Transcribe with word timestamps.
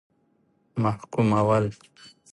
محکومول. 0.83 1.65